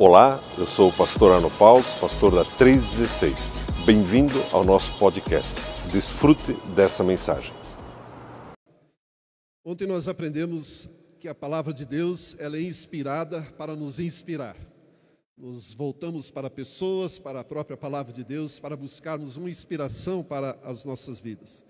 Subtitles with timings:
[0.00, 3.34] Olá, eu sou o pastor Arno Paulo, pastor da 316.
[3.84, 5.56] Bem-vindo ao nosso podcast.
[5.90, 7.52] Desfrute dessa mensagem.
[9.64, 10.88] Ontem nós aprendemos
[11.18, 14.54] que a palavra de Deus ela é inspirada para nos inspirar.
[15.36, 20.56] Nos voltamos para pessoas, para a própria palavra de Deus, para buscarmos uma inspiração para
[20.62, 21.64] as nossas vidas.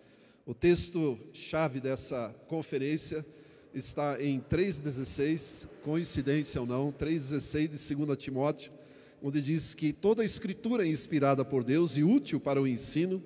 [0.45, 3.25] O texto chave dessa conferência
[3.75, 8.73] está em 3,16, coincidência ou não, 3,16 de 2 Timóteo,
[9.23, 13.23] onde diz que toda a escritura é inspirada por Deus e útil para o ensino,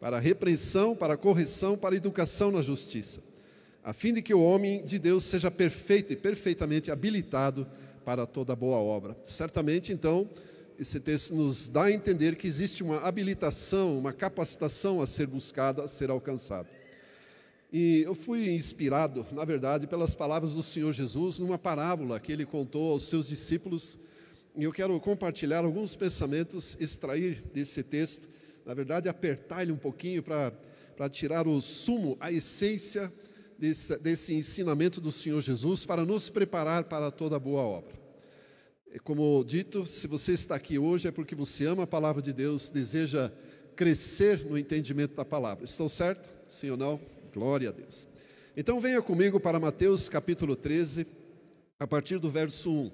[0.00, 3.22] para a repreensão, para a correção, para a educação na justiça,
[3.82, 7.66] a fim de que o homem de Deus seja perfeito e perfeitamente habilitado
[8.04, 9.16] para toda boa obra.
[9.22, 10.28] Certamente, então,
[10.78, 15.84] esse texto nos dá a entender que existe uma habilitação, uma capacitação a ser buscada,
[15.84, 16.75] a ser alcançada.
[17.72, 22.46] E eu fui inspirado, na verdade, pelas palavras do Senhor Jesus numa parábola que ele
[22.46, 23.98] contou aos seus discípulos.
[24.54, 28.28] E eu quero compartilhar alguns pensamentos, extrair desse texto,
[28.64, 33.12] na verdade, apertar ele um pouquinho para tirar o sumo, a essência
[33.58, 37.94] desse, desse ensinamento do Senhor Jesus, para nos preparar para toda boa obra.
[39.04, 42.70] Como dito, se você está aqui hoje é porque você ama a palavra de Deus,
[42.70, 43.30] deseja
[43.74, 45.64] crescer no entendimento da palavra.
[45.64, 46.30] Estou certo?
[46.48, 47.15] Sim ou não?
[47.36, 48.08] Glória a Deus.
[48.56, 51.06] Então venha comigo para Mateus capítulo 13,
[51.78, 52.90] a partir do verso 1.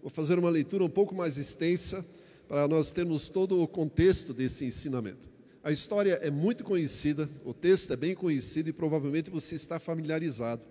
[0.00, 2.02] Vou fazer uma leitura um pouco mais extensa
[2.48, 5.28] para nós termos todo o contexto desse ensinamento.
[5.62, 10.66] A história é muito conhecida, o texto é bem conhecido e provavelmente você está familiarizado,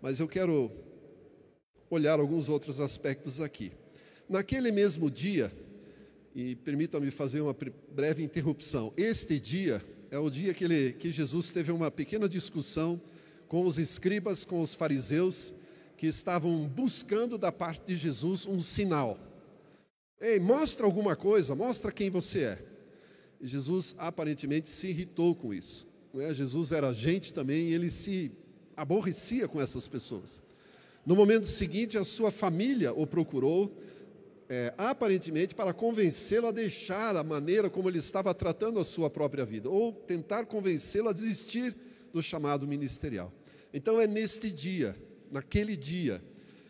[0.00, 0.70] mas eu quero
[1.90, 3.72] olhar alguns outros aspectos aqui.
[4.28, 5.50] Naquele mesmo dia,
[6.32, 7.56] e permita-me fazer uma
[7.92, 13.00] breve interrupção, este dia é o dia que, ele, que Jesus teve uma pequena discussão
[13.48, 15.54] com os escribas, com os fariseus,
[15.96, 19.18] que estavam buscando da parte de Jesus um sinal.
[20.20, 22.58] Ei, mostra alguma coisa, mostra quem você é.
[23.40, 25.88] E Jesus aparentemente se irritou com isso.
[26.12, 26.34] Né?
[26.34, 28.30] Jesus era gente também e ele se
[28.76, 30.42] aborrecia com essas pessoas.
[31.06, 33.74] No momento seguinte, a sua família o procurou
[34.48, 39.44] é, aparentemente para convencê-lo a deixar a maneira como ele estava tratando a sua própria
[39.44, 41.74] vida, ou tentar convencê-lo a desistir
[42.12, 43.32] do chamado ministerial.
[43.72, 44.96] Então é neste dia,
[45.30, 46.22] naquele dia,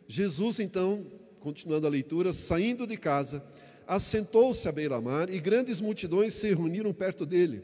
[0.06, 1.06] Jesus então,
[1.40, 3.42] continuando a leitura, saindo de casa,
[3.86, 7.62] assentou-se à beira-mar e grandes multidões se reuniram perto dele,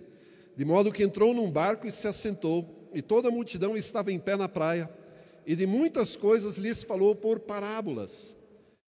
[0.56, 4.18] de modo que entrou num barco e se assentou, e toda a multidão estava em
[4.18, 4.90] pé na praia,
[5.46, 8.37] e de muitas coisas lhes falou por parábolas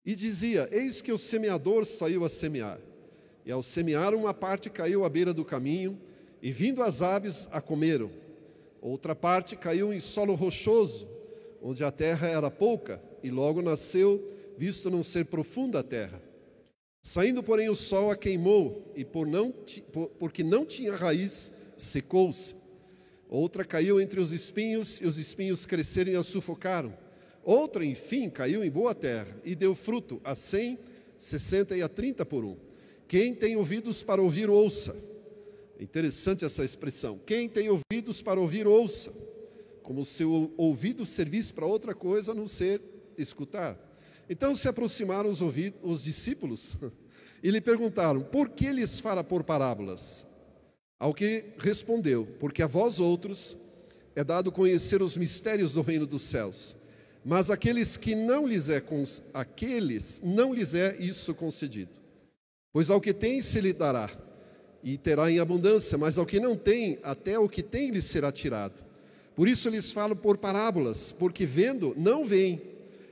[0.05, 2.79] e dizia: Eis que o semeador saiu a semear.
[3.45, 5.99] E ao semear, uma parte caiu à beira do caminho,
[6.41, 8.11] e vindo as aves a comeram.
[8.81, 11.07] Outra parte caiu em solo rochoso,
[11.61, 16.21] onde a terra era pouca, e logo nasceu, visto não ser profunda a terra.
[17.01, 19.53] Saindo, porém, o sol a queimou, e por não,
[20.19, 22.55] porque não tinha raiz, secou-se.
[23.27, 26.93] Outra caiu entre os espinhos, e os espinhos cresceram e a sufocaram.
[27.43, 30.77] Outra, enfim, caiu em boa terra e deu fruto a cem,
[31.17, 32.57] sessenta e a trinta por um.
[33.07, 34.95] Quem tem ouvidos para ouvir, ouça.
[35.79, 37.19] Interessante essa expressão.
[37.25, 39.13] Quem tem ouvidos para ouvir, ouça.
[39.81, 42.81] Como se o ouvido servisse para outra coisa a não ser
[43.17, 43.77] escutar.
[44.29, 46.75] Então se aproximaram os, ouvidos, os discípulos
[47.41, 50.27] e lhe perguntaram: Por que lhes fala por parábolas?
[50.99, 53.57] Ao que respondeu: Porque a vós outros
[54.15, 56.77] é dado conhecer os mistérios do reino dos céus
[57.23, 58.81] mas aqueles que não lhes é
[59.33, 61.91] aqueles não lhes é isso concedido.
[62.71, 64.09] Pois ao que tem se lhe dará
[64.83, 68.31] e terá em abundância, mas ao que não tem, até o que tem lhe será
[68.31, 68.85] tirado.
[69.35, 72.61] Por isso lhes falo por parábolas, porque vendo não veem,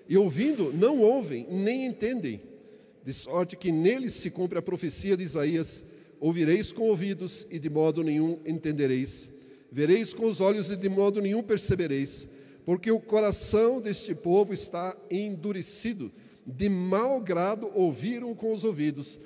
[0.08, 2.42] e ouvindo não ouvem, nem entendem.
[3.04, 5.84] De sorte que neles se cumpre a profecia de Isaías:
[6.20, 9.30] ouvireis com ouvidos e de modo nenhum entendereis,
[9.72, 12.28] vereis com os olhos e de modo nenhum percebereis
[12.68, 16.12] porque o coração deste povo está endurecido,
[16.46, 19.18] de mau grado ouviram com os ouvidos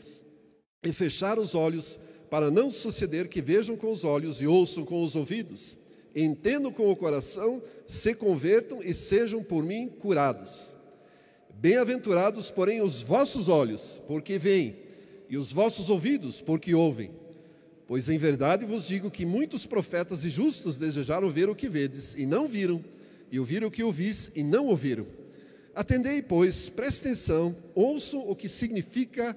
[0.83, 1.99] e fecharam os olhos,
[2.29, 5.75] para não suceder que vejam com os olhos e ouçam com os ouvidos,
[6.15, 10.77] entendam com o coração, se convertam e sejam por mim curados.
[11.51, 14.75] Bem-aventurados, porém, os vossos olhos, porque veem,
[15.27, 17.09] e os vossos ouvidos, porque ouvem.
[17.88, 22.13] Pois em verdade vos digo que muitos profetas e justos desejaram ver o que vedes,
[22.13, 22.85] e não viram,
[23.31, 25.07] e ouviram o que ouvis e não ouviram.
[25.73, 29.35] Atendei, pois, preste atenção, ouçam o que significa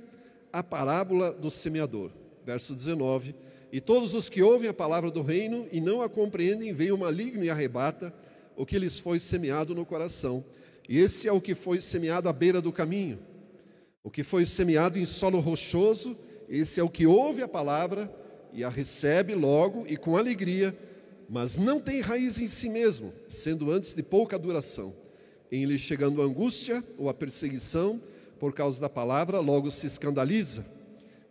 [0.53, 2.11] a parábola do semeador.
[2.45, 3.35] Verso 19:
[3.73, 6.99] E todos os que ouvem a palavra do reino e não a compreendem, vem o
[6.99, 8.13] maligno e arrebata
[8.57, 10.45] o que lhes foi semeado no coração.
[10.89, 13.19] E esse é o que foi semeado à beira do caminho.
[14.03, 16.19] O que foi semeado em solo rochoso,
[16.49, 18.13] esse é o que ouve a palavra
[18.53, 20.77] e a recebe logo e com alegria,
[21.29, 24.95] mas não tem raiz em si mesmo, sendo antes de pouca duração.
[25.51, 28.01] Em lhe chegando a angústia ou a perseguição
[28.39, 30.65] por causa da palavra, logo se escandaliza.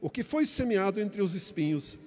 [0.02, 2.00] O que foi semeado entre os espinhos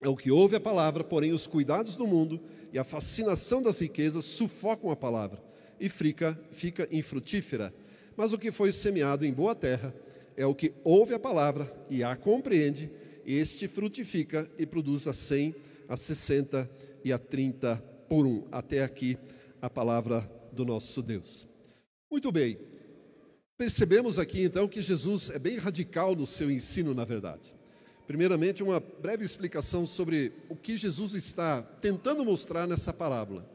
[0.00, 2.40] é o que ouve a palavra, porém os cuidados do mundo
[2.72, 5.42] e a fascinação das riquezas sufocam a palavra
[5.78, 7.72] e fica, fica infrutífera.
[8.16, 9.94] Mas o que foi semeado em boa terra
[10.36, 12.90] é o que ouve a palavra e a compreende,
[13.24, 15.54] e este frutifica e produz a cem,
[15.88, 16.70] a sessenta
[17.04, 17.76] e a trinta
[18.08, 18.46] por um.
[18.50, 19.18] Até aqui
[19.60, 21.46] a palavra do nosso Deus.
[22.10, 22.58] Muito bem,
[23.56, 27.54] percebemos aqui então que Jesus é bem radical no seu ensino, na verdade.
[28.06, 33.48] Primeiramente, uma breve explicação sobre o que Jesus está tentando mostrar nessa parábola.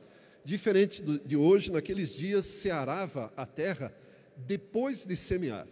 [0.45, 3.93] Diferente de hoje, naqueles dias se arava a terra
[4.37, 5.67] depois de semear.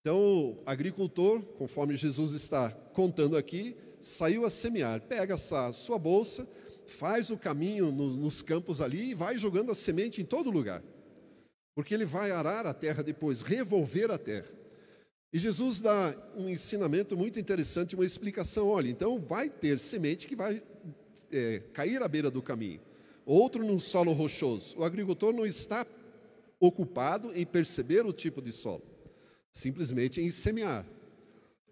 [0.00, 5.00] Então, o agricultor, conforme Jesus está contando aqui, saiu a semear.
[5.02, 6.48] Pega essa sua bolsa,
[6.86, 10.82] faz o caminho no, nos campos ali e vai jogando a semente em todo lugar.
[11.74, 14.50] Porque ele vai arar a terra depois, revolver a terra.
[15.32, 18.68] E Jesus dá um ensinamento muito interessante, uma explicação.
[18.68, 20.62] Olha, então vai ter semente que vai
[21.32, 22.80] é, cair à beira do caminho,
[23.26, 24.78] outro num solo rochoso.
[24.78, 25.84] O agricultor não está
[26.60, 28.84] ocupado em perceber o tipo de solo,
[29.50, 30.86] simplesmente em semear.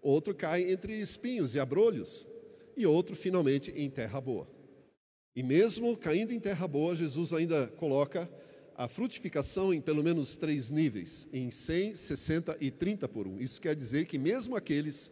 [0.01, 2.27] Outro cai entre espinhos e abrolhos,
[2.75, 4.45] e outro finalmente em terra boa.
[5.35, 8.29] E mesmo caindo em terra boa, Jesus ainda coloca
[8.75, 13.39] a frutificação em pelo menos três níveis, em 100, 60 e 30 por um.
[13.39, 15.11] Isso quer dizer que mesmo aqueles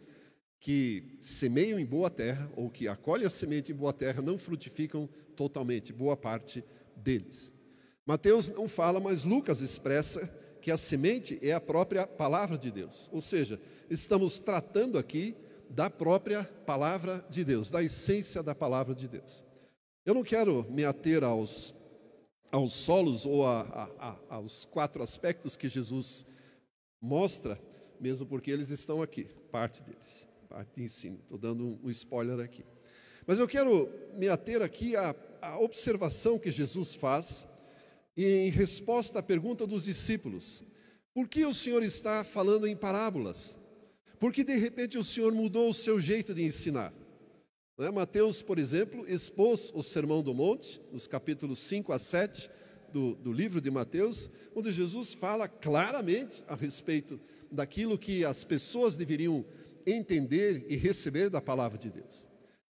[0.60, 5.08] que semeiam em boa terra ou que acolhem a semente em boa terra não frutificam
[5.34, 6.64] totalmente, boa parte
[6.96, 7.52] deles.
[8.06, 13.10] Mateus não fala, mas Lucas expressa que a semente é a própria palavra de Deus.
[13.12, 13.60] Ou seja,
[13.90, 15.36] estamos tratando aqui
[15.68, 19.44] da própria palavra de Deus, da essência da palavra de Deus.
[20.04, 21.74] Eu não quero me ater aos
[22.50, 26.26] aos solos ou a, a, a, aos quatro aspectos que Jesus
[27.00, 27.58] mostra,
[27.98, 31.18] mesmo porque eles estão aqui, parte deles, parte de ensino.
[31.22, 32.62] Estou dando um, spoiler aqui.
[33.26, 37.48] Mas eu quero me ater aqui à, à observação que Jesus faz
[38.14, 40.62] em resposta à pergunta dos discípulos:
[41.14, 43.58] por que o Senhor está falando em parábolas?
[44.20, 46.92] Por que de repente o Senhor mudou o seu jeito de ensinar?
[47.78, 47.90] Né?
[47.90, 52.50] Mateus, por exemplo, expôs o Sermão do Monte, nos capítulos 5 a 7
[52.92, 57.18] do, do livro de Mateus, onde Jesus fala claramente a respeito
[57.50, 59.44] daquilo que as pessoas deveriam
[59.86, 62.28] entender e receber da palavra de Deus.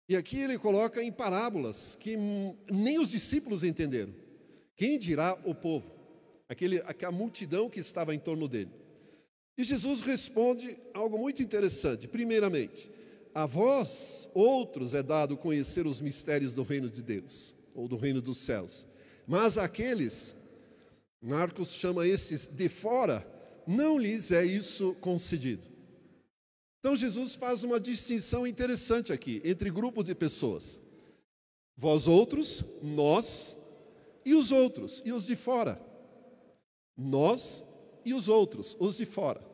[0.09, 2.15] E aqui ele coloca em parábolas que
[2.71, 4.13] nem os discípulos entenderam.
[4.75, 5.91] Quem dirá o povo?
[6.47, 8.71] Aquele, aquela multidão que estava em torno dele.
[9.57, 12.07] E Jesus responde algo muito interessante.
[12.07, 12.89] Primeiramente,
[13.37, 18.19] a vós, outros, é dado conhecer os mistérios do reino de Deus, ou do reino
[18.19, 18.87] dos céus.
[19.27, 20.35] Mas aqueles,
[21.21, 23.23] Marcos chama esses de fora,
[23.67, 25.67] não lhes é isso concedido.
[26.79, 30.79] Então Jesus faz uma distinção interessante aqui entre grupo de pessoas.
[31.75, 33.55] Vós outros, nós
[34.25, 35.79] e os outros, e os de fora.
[36.97, 37.63] Nós
[38.03, 39.45] e os outros, os de fora.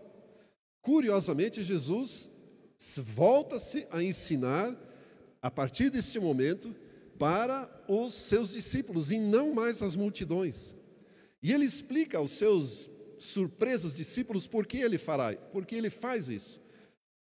[0.82, 2.32] Curiosamente, Jesus
[2.98, 4.76] volta-se a ensinar
[5.42, 6.76] a partir deste momento
[7.18, 10.76] para os seus discípulos e não mais as multidões.
[11.42, 16.30] E ele explica aos seus surpresos discípulos por que ele fará, por que ele faz
[16.30, 16.62] isso.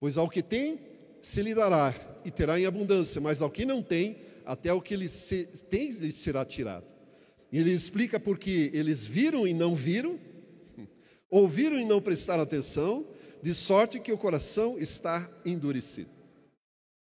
[0.00, 0.80] Pois ao que tem,
[1.20, 4.94] se lhe dará e terá em abundância, mas ao que não tem, até o que
[4.94, 6.94] ele se, tem lhe será tirado.
[7.50, 10.18] E ele explica porque eles viram e não viram,
[11.30, 13.06] ouviram e não prestaram atenção,
[13.42, 16.10] de sorte que o coração está endurecido.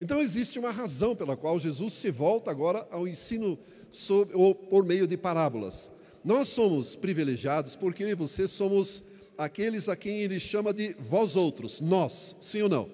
[0.01, 3.57] Então existe uma razão pela qual Jesus se volta agora ao ensino
[3.91, 5.91] sobre, ou por meio de parábolas.
[6.23, 9.03] Nós somos privilegiados porque eu e você somos
[9.37, 12.89] aqueles a quem ele chama de vós outros, nós, sim ou não?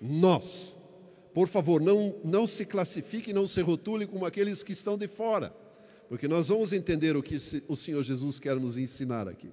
[0.00, 0.76] Nós.
[1.34, 5.54] Por favor, não, não se classifique, não se rotule como aqueles que estão de fora,
[6.08, 7.36] porque nós vamos entender o que
[7.68, 9.50] o Senhor Jesus quer nos ensinar aqui.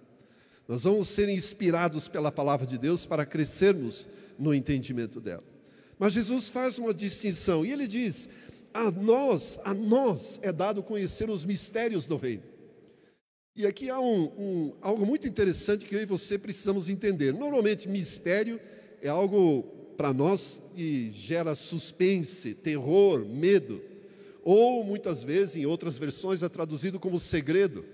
[0.68, 4.08] Nós vamos ser inspirados pela palavra de Deus para crescermos
[4.40, 5.44] no entendimento dela.
[6.00, 8.30] Mas Jesus faz uma distinção e ele diz:
[8.74, 12.44] a nós, a nós é dado conhecer os mistérios do reino.
[13.56, 17.32] E aqui há um, um, algo muito interessante que eu e você precisamos entender.
[17.34, 18.60] Normalmente, mistério
[19.00, 19.62] é algo
[19.96, 23.80] para nós que gera suspense, terror, medo.
[24.44, 27.86] Ou muitas vezes, em outras versões, é traduzido como segredo.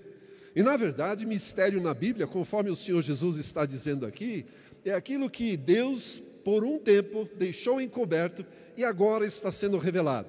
[0.54, 4.46] E na verdade, mistério na Bíblia, conforme o Senhor Jesus está dizendo aqui,
[4.84, 8.44] é aquilo que Deus, por um tempo, deixou encoberto
[8.76, 10.28] e agora está sendo revelado.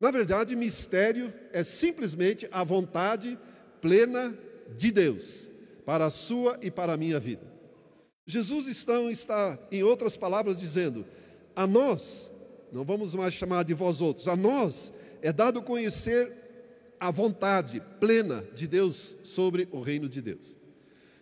[0.00, 3.38] Na verdade, mistério é simplesmente a vontade
[3.80, 4.34] plena
[4.76, 5.50] de Deus
[5.84, 7.42] para a sua e para a minha vida.
[8.26, 11.04] Jesus está, está, em outras palavras, dizendo:
[11.54, 12.32] a nós,
[12.72, 16.32] não vamos mais chamar de vós outros, a nós é dado conhecer
[17.00, 20.58] a vontade plena de Deus sobre o reino de Deus.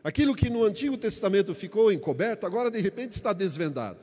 [0.02, 3.98] Aquilo que no Antigo Testamento ficou encoberto, agora de repente está desvendado.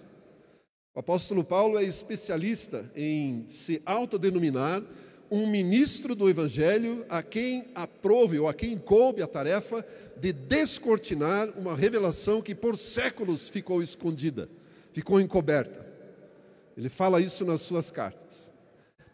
[0.94, 4.82] O apóstolo Paulo é especialista em se autodenominar
[5.30, 9.86] um ministro do Evangelho a quem aprove ou a quem coube a tarefa
[10.18, 14.48] de descortinar uma revelação que por séculos ficou escondida,
[14.94, 15.86] ficou encoberta.
[16.78, 18.55] Ele fala isso nas suas cartas.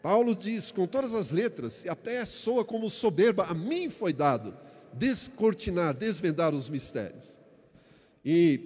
[0.02, 4.54] Paulo diz com todas as letras, e até soa como soberba, a mim foi dado
[4.92, 7.38] descortinar, desvendar os mistérios.
[8.24, 8.60] E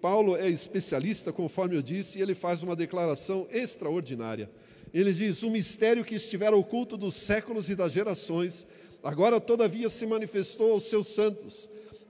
[0.00, 4.50] Paulo é especialista, conforme eu disse, e ele faz uma declaração extraordinária.
[4.92, 8.66] Ele diz: O mistério que estivera oculto dos séculos e das gerações,
[9.02, 11.68] agora todavia se manifestou aos seus santos,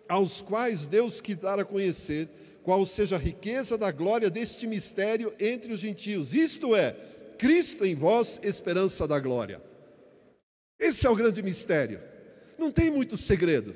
[0.09, 2.29] aos quais Deus quis dar a conhecer
[2.63, 6.95] qual seja a riqueza da glória deste mistério entre os gentios, isto é,
[7.39, 9.63] Cristo em vós, esperança da glória.
[10.79, 12.01] Esse é o grande mistério.
[12.59, 13.75] Não tem muito segredo.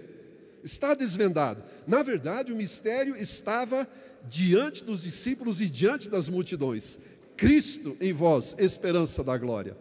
[0.63, 1.63] Está desvendado.
[1.87, 3.89] Na verdade, o mistério estava
[4.29, 6.99] diante dos discípulos e diante das multidões.
[7.37, 9.77] Cristo em vós, esperança da glória.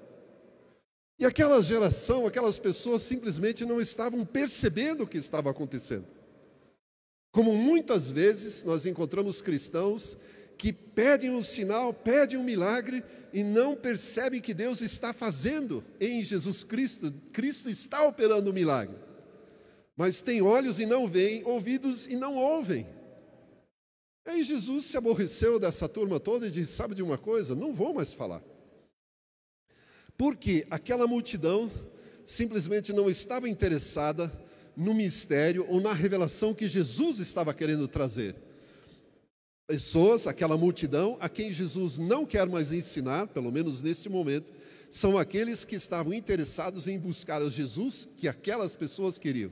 [1.20, 6.08] E aquela geração, aquelas pessoas simplesmente não estavam percebendo o que estava acontecendo.
[7.32, 10.18] Como muitas vezes nós encontramos cristãos
[10.58, 16.24] que pedem um sinal, pedem um milagre e não percebem que Deus está fazendo em
[16.24, 17.14] Jesus Cristo.
[17.32, 18.96] Cristo está operando o um milagre.
[19.96, 22.88] Mas tem olhos e não veem, ouvidos e não ouvem.
[24.26, 27.56] Aí Jesus se aborreceu dessa turma toda e disse: Sabe de uma coisa?
[27.56, 28.44] Não vou mais falar.
[30.18, 31.72] Porque aquela multidão
[32.26, 34.32] simplesmente não estava interessada
[34.76, 38.36] no mistério ou na revelação que Jesus estava querendo trazer.
[39.72, 44.52] Pessoas, aquela multidão, a quem Jesus não quer mais ensinar, pelo menos neste momento,
[44.90, 49.50] são aqueles que estavam interessados em buscar a Jesus que aquelas pessoas queriam.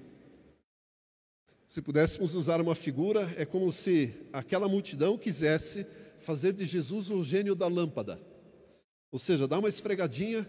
[1.69, 7.23] Se pudéssemos usar uma figura, é como se aquela multidão quisesse fazer de Jesus o
[7.23, 8.19] gênio da lâmpada.
[9.13, 10.45] Ou seja, dá uma esfregadinha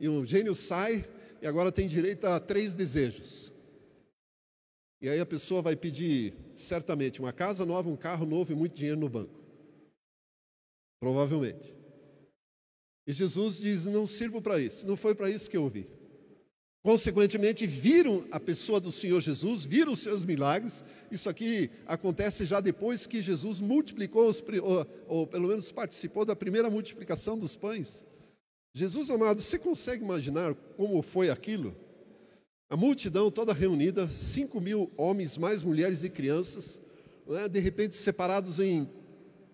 [0.00, 1.04] e o gênio sai
[1.42, 3.49] e agora tem direito a três desejos.
[5.00, 8.74] E aí a pessoa vai pedir, certamente, uma casa nova, um carro novo e muito
[8.74, 9.40] dinheiro no banco.
[11.00, 11.74] Provavelmente.
[13.06, 15.88] E Jesus diz: Não sirvo para isso, não foi para isso que eu ouvi.
[16.82, 20.82] Consequentemente, viram a pessoa do Senhor Jesus, viram os seus milagres.
[21.10, 26.34] Isso aqui acontece já depois que Jesus multiplicou, os, ou, ou pelo menos participou da
[26.34, 28.04] primeira multiplicação dos pães.
[28.74, 31.76] Jesus amado, você consegue imaginar como foi aquilo?
[32.70, 36.80] A multidão toda reunida, cinco mil homens, mais mulheres e crianças,
[37.26, 38.88] né, de repente separados em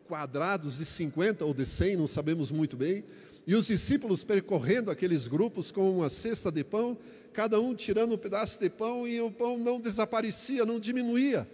[0.07, 3.05] quadrados de 50 ou de 100, não sabemos muito bem,
[3.47, 6.99] e os discípulos percorrendo aqueles grupos com uma cesta de pão,
[7.33, 11.49] cada um tirando um pedaço de pão e o pão não desaparecia, não diminuía.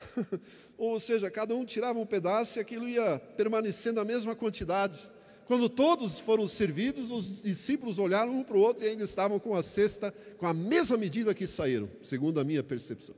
[0.76, 5.08] Ou seja, cada um tirava um pedaço e aquilo ia permanecendo a mesma quantidade.
[5.46, 9.54] Quando todos foram servidos, os discípulos olharam um para o outro e ainda estavam com
[9.54, 13.14] a cesta com a mesma medida que saíram, segundo a minha percepção.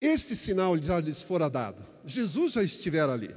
[0.00, 1.86] Este sinal já lhes fora dado.
[2.04, 3.34] Jesus já estivera ali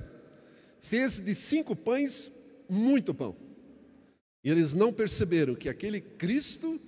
[0.86, 2.32] fez de cinco pães
[2.70, 3.36] muito pão.
[4.44, 6.80] E eles não perceberam que aquele Cristo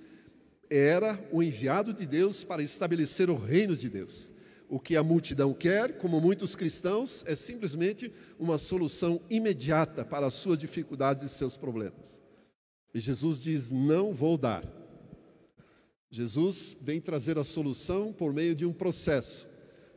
[0.70, 4.30] era o enviado de Deus para estabelecer o reino de Deus.
[4.68, 10.34] O que a multidão quer, como muitos cristãos, é simplesmente uma solução imediata para as
[10.34, 12.22] suas dificuldades e seus problemas.
[12.92, 14.64] E Jesus diz: Não vou dar.
[16.10, 19.48] Jesus vem trazer a solução por meio de um processo,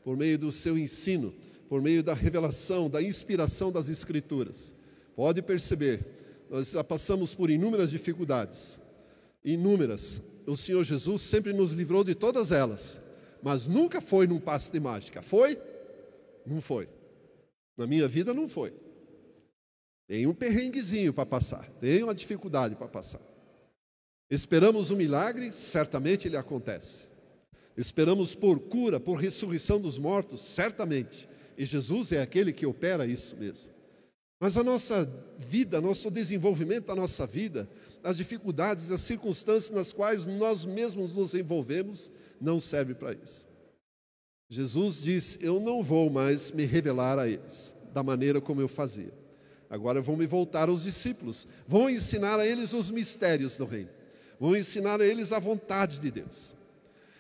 [0.04, 1.34] por meio do seu ensino
[1.72, 4.76] por meio da revelação, da inspiração das Escrituras.
[5.16, 6.06] Pode perceber,
[6.50, 8.78] nós já passamos por inúmeras dificuldades,
[9.42, 10.22] inúmeras.
[10.46, 13.02] O Senhor Jesus sempre nos livrou de todas elas,
[13.42, 15.22] mas nunca foi num passe de mágica.
[15.22, 15.58] Foi?
[16.46, 16.88] Não foi.
[17.78, 18.74] Na minha vida não foi.
[20.08, 23.22] Tem um perrenguezinho para passar, tem uma dificuldade para passar.
[24.30, 27.08] Esperamos um milagre, certamente ele acontece.
[27.76, 31.28] Esperamos por cura, por ressurreição dos mortos, certamente.
[31.58, 33.74] E Jesus é aquele que opera isso mesmo.
[34.40, 35.06] Mas a nossa
[35.38, 37.70] vida, nosso desenvolvimento da nossa vida,
[38.04, 43.48] as dificuldades, as circunstâncias nas quais nós mesmos nos envolvemos, não serve para isso.
[44.50, 49.14] Jesus diz: Eu não vou mais me revelar a eles da maneira como eu fazia.
[49.70, 53.90] Agora eu vou me voltar aos discípulos, vou ensinar a eles os mistérios do reino,
[54.38, 56.54] vou ensinar a eles a vontade de Deus.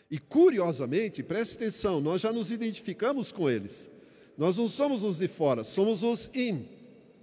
[0.09, 3.89] E curiosamente, preste atenção, nós já nos identificamos com eles.
[4.37, 6.67] Nós não somos os de fora, somos os in,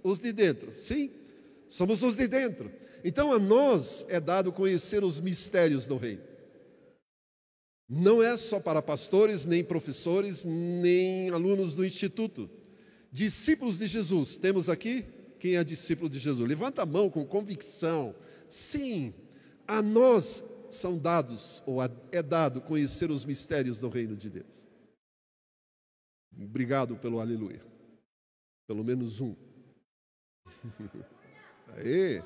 [0.01, 0.71] os de dentro.
[0.73, 1.11] Sim,
[1.67, 2.71] somos os de dentro.
[3.03, 6.21] Então a nós é dado conhecer os mistérios do reino.
[7.87, 12.49] Não é só para pastores, nem professores, nem alunos do instituto.
[13.11, 15.03] Discípulos de Jesus, temos aqui
[15.39, 16.47] quem é discípulo de Jesus?
[16.47, 18.13] Levanta a mão com convicção.
[18.47, 19.13] Sim,
[19.67, 21.79] a nós são dados, ou
[22.11, 24.67] é dado, conhecer os mistérios do reino de Deus.
[26.37, 27.65] Obrigado pelo aleluia.
[28.67, 29.35] Pelo menos um.
[31.75, 32.21] Aê.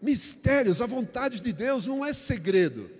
[0.00, 2.90] Mistérios, a vontade de Deus não é segredo.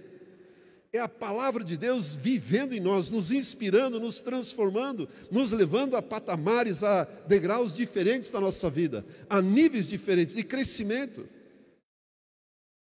[0.93, 6.02] É a palavra de Deus vivendo em nós, nos inspirando, nos transformando, nos levando a
[6.02, 11.28] patamares, a degraus diferentes da nossa vida, a níveis diferentes de crescimento.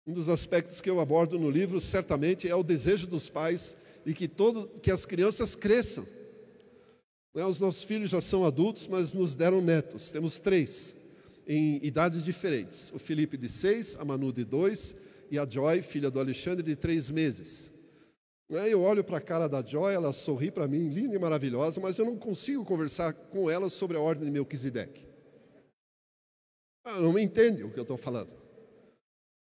[0.05, 4.13] Um dos aspectos que eu abordo no livro, certamente, é o desejo dos pais e
[4.13, 6.05] que, todo, que as crianças cresçam.
[7.35, 10.11] É, os nossos filhos já são adultos, mas nos deram netos.
[10.11, 10.95] Temos três,
[11.47, 12.91] em idades diferentes.
[12.93, 14.95] O Felipe, de seis, a Manu, de dois,
[15.29, 17.71] e a Joy, filha do Alexandre, de três meses.
[18.49, 21.81] É, eu olho para a cara da Joy, ela sorri para mim, linda e maravilhosa,
[21.81, 25.07] mas eu não consigo conversar com ela sobre a ordem de Melquisedeque.
[26.85, 28.29] Ela não me entende o que eu estou falando.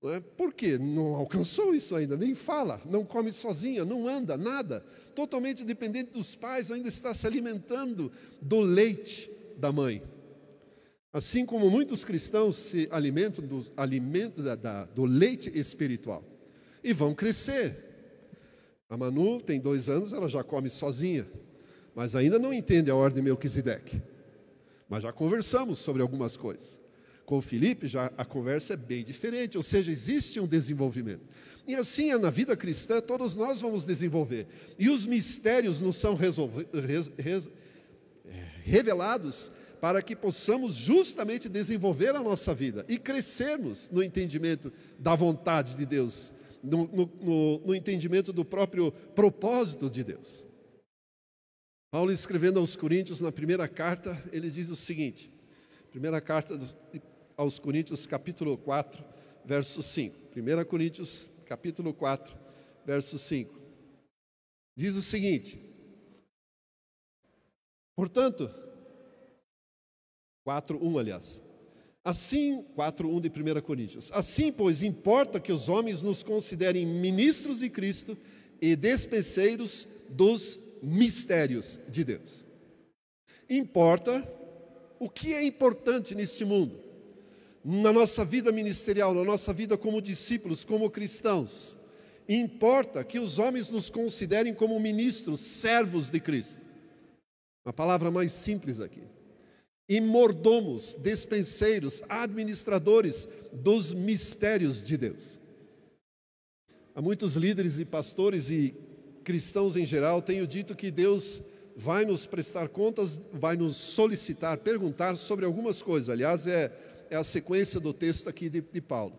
[0.02, 0.20] Não é?
[0.20, 0.78] Por quê?
[0.78, 4.84] Não alcançou isso ainda, nem fala, não come sozinha, não anda, nada.
[5.14, 10.02] Totalmente dependente dos pais, ainda está se alimentando do leite da mãe.
[11.12, 13.64] Assim como muitos cristãos se alimentam do,
[14.44, 16.24] da, da, do leite espiritual.
[16.84, 17.90] E vão crescer.
[18.88, 21.28] A Manu tem dois anos, ela já come sozinha,
[21.96, 24.02] mas ainda não entende a ordem Melquisedeque.
[24.88, 26.80] Mas já conversamos sobre algumas coisas.
[27.26, 31.22] Com o Felipe, já a conversa é bem diferente, ou seja, existe um desenvolvimento.
[31.68, 34.48] E assim é na vida cristã, todos nós vamos desenvolver.
[34.80, 36.38] E os mistérios nos são res,
[36.74, 37.52] res,
[38.26, 45.16] é, revelados para que possamos justamente desenvolver a nossa vida e crescermos no entendimento da
[45.16, 50.46] vontade de Deus, no, no, no, entendimento do próprio propósito de Deus.
[51.92, 55.32] Paulo, escrevendo aos Coríntios, na primeira carta, ele diz o seguinte:
[55.90, 56.60] primeira carta
[57.38, 59.04] aos Coríntios, capítulo 4,
[59.46, 60.30] verso 5.
[60.36, 62.38] 1 Coríntios, capítulo 4,
[62.86, 63.58] verso 5.
[64.76, 65.60] Diz o seguinte:
[67.96, 68.50] Portanto,
[70.50, 71.42] 4:1, aliás.
[72.04, 74.10] Assim, 4:1 de 1 Coríntios.
[74.12, 78.18] Assim, pois, importa que os homens nos considerem ministros de Cristo
[78.60, 82.46] e despenseiros dos mistérios de Deus.
[83.48, 84.28] Importa
[85.00, 86.80] o que é importante neste mundo
[87.64, 91.78] na nossa vida ministerial, na nossa vida como discípulos, como cristãos.
[92.28, 96.66] Importa que os homens nos considerem como ministros, servos de Cristo.
[97.66, 99.04] Uma palavra mais simples aqui.
[99.90, 105.40] E mordomos, despenseiros, administradores dos mistérios de Deus.
[106.96, 108.76] Há muitos líderes e pastores e
[109.24, 111.42] cristãos em geral tenho dito que Deus
[111.76, 116.10] vai nos prestar contas, vai nos solicitar, perguntar sobre algumas coisas.
[116.10, 116.72] Aliás, é
[117.10, 119.18] é a sequência do texto aqui de, de Paulo.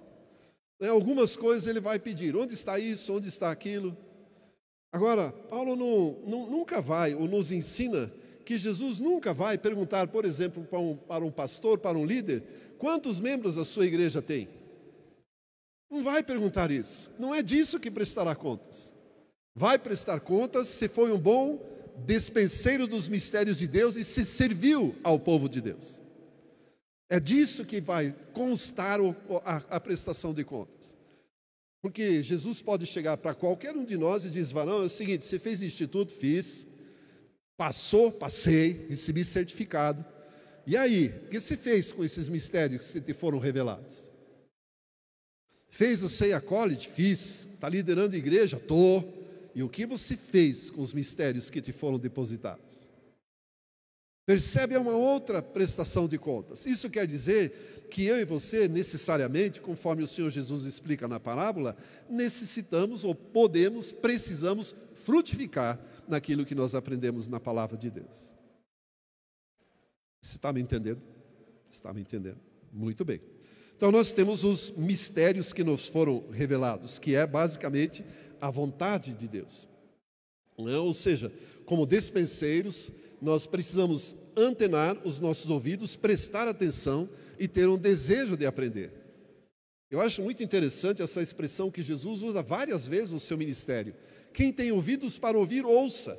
[0.80, 3.96] Em né, algumas coisas ele vai pedir: onde está isso, onde está aquilo.
[4.92, 8.12] Agora, Paulo não, não, nunca vai, ou nos ensina,
[8.50, 12.42] que Jesus nunca vai perguntar, por exemplo, para um, para um pastor, para um líder,
[12.78, 14.48] quantos membros a sua igreja tem.
[15.88, 17.12] Não vai perguntar isso.
[17.16, 18.92] Não é disso que prestará contas.
[19.54, 21.64] Vai prestar contas se foi um bom
[22.04, 26.02] despenseiro dos mistérios de Deus e se serviu ao povo de Deus.
[27.08, 28.98] É disso que vai constar
[29.44, 30.96] a, prestação de contas.
[31.80, 35.24] Porque Jesus pode chegar para qualquer um de nós e dizer: Não, é o seguinte,
[35.24, 36.12] você fez instituto?
[36.12, 36.66] Fiz.
[37.61, 38.11] Passou?
[38.11, 38.87] Passei.
[38.88, 40.03] Recebi certificado.
[40.66, 44.11] E aí, o que você fez com esses mistérios que te foram revelados?
[45.68, 46.88] Fez o Ceia College?
[46.88, 47.46] Fiz.
[47.53, 48.57] Está liderando a igreja?
[48.57, 49.05] Estou.
[49.55, 52.90] E o que você fez com os mistérios que te foram depositados?
[54.25, 54.75] Percebe?
[54.75, 56.64] É uma outra prestação de contas.
[56.64, 61.77] Isso quer dizer que eu e você, necessariamente, conforme o Senhor Jesus explica na parábola,
[62.09, 65.79] necessitamos ou podemos, precisamos frutificar
[66.11, 68.35] naquilo que nós aprendemos na palavra de Deus.
[70.20, 71.01] Você está me entendendo?
[71.68, 72.38] Está me entendendo?
[72.73, 73.20] Muito bem.
[73.77, 78.05] Então, nós temos os mistérios que nos foram revelados, que é basicamente
[78.40, 79.66] a vontade de Deus.
[80.57, 81.33] Ou seja,
[81.64, 88.44] como despenseiros, nós precisamos antenar os nossos ouvidos, prestar atenção e ter um desejo de
[88.44, 88.92] aprender.
[89.90, 93.94] Eu acho muito interessante essa expressão que Jesus usa várias vezes no seu ministério.
[94.33, 96.19] Quem tem ouvidos para ouvir, ouça.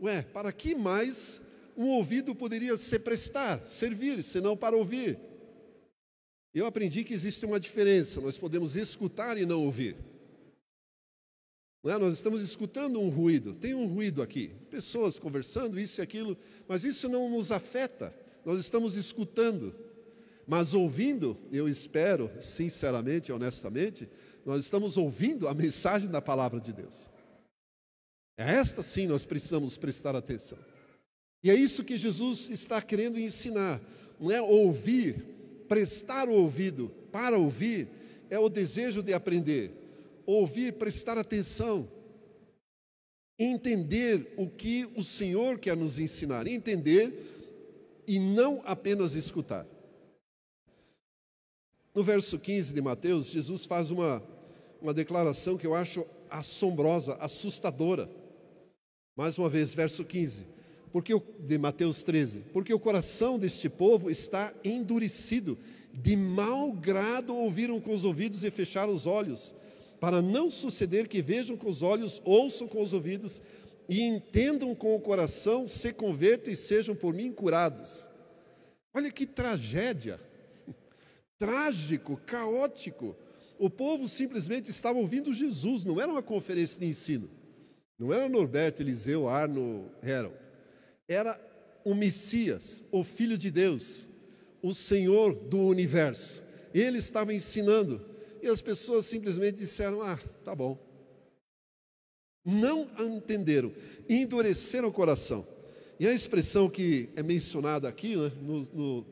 [0.00, 1.40] Ué, para que mais
[1.76, 5.18] um ouvido poderia se prestar, servir, senão para ouvir?
[6.54, 9.96] Eu aprendi que existe uma diferença, nós podemos escutar e não ouvir.
[11.82, 11.98] Não é?
[11.98, 16.36] Nós estamos escutando um ruído, tem um ruído aqui, pessoas conversando, isso e aquilo,
[16.68, 18.14] mas isso não nos afeta,
[18.44, 19.74] nós estamos escutando.
[20.46, 24.08] Mas ouvindo, eu espero, sinceramente e honestamente,
[24.44, 27.08] nós estamos ouvindo a mensagem da palavra de Deus.
[28.42, 30.58] Esta sim nós precisamos prestar atenção.
[31.42, 33.80] E é isso que Jesus está querendo ensinar,
[34.20, 35.32] não é ouvir
[35.72, 37.88] prestar o ouvido para ouvir
[38.28, 39.72] é o desejo de aprender.
[40.26, 41.90] Ouvir, prestar atenção.
[43.38, 46.46] Entender o que o Senhor quer nos ensinar.
[46.46, 49.66] Entender e não apenas escutar.
[51.94, 54.22] No verso 15 de Mateus, Jesus faz uma,
[54.78, 58.10] uma declaração que eu acho assombrosa, assustadora.
[59.16, 60.52] Mais uma vez, verso 15
[60.92, 65.58] porque de Mateus 13, porque o coração deste povo está endurecido,
[65.92, 69.54] de mau grado ouviram com os ouvidos e fecharam os olhos,
[69.98, 73.40] para não suceder que vejam com os olhos, ouçam com os ouvidos
[73.88, 78.10] e entendam com o coração, se convertam e sejam por mim curados.
[78.92, 80.20] Olha que tragédia,
[81.38, 83.16] trágico, caótico.
[83.58, 87.30] O povo simplesmente estava ouvindo Jesus, não era uma conferência de ensino,
[88.02, 90.42] não era Norberto, Eliseu, Arno, Harold
[91.08, 91.38] era
[91.84, 94.08] o Messias, o Filho de Deus,
[94.62, 96.42] o Senhor do universo.
[96.74, 98.04] Ele estava ensinando
[98.42, 100.78] e as pessoas simplesmente disseram: Ah, tá bom.
[102.44, 103.72] Não entenderam,
[104.08, 105.46] endureceram o coração.
[106.00, 109.06] E a expressão que é mencionada aqui, né, no, no,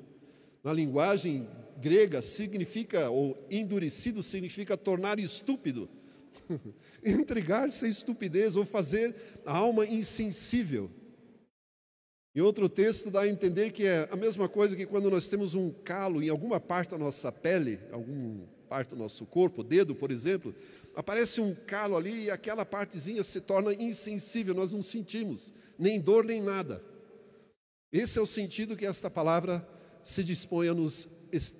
[0.64, 1.46] na linguagem
[1.80, 5.88] grega, significa, ou endurecido significa tornar estúpido,
[7.04, 10.90] entregar-se à estupidez ou fazer a alma insensível.
[12.34, 15.54] E outro texto dá a entender que é a mesma coisa que quando nós temos
[15.54, 20.12] um calo em alguma parte da nossa pele, alguma parte do nosso corpo, dedo, por
[20.12, 20.54] exemplo,
[20.94, 26.24] aparece um calo ali e aquela partezinha se torna insensível, nós não sentimos nem dor
[26.24, 26.84] nem nada.
[27.92, 29.66] Esse é o sentido que esta palavra
[30.04, 31.08] se dispõe a nos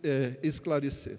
[0.05, 1.19] é, esclarecer.